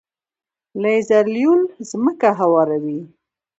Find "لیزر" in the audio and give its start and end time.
0.81-1.25